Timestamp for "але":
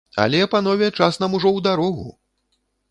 0.23-0.39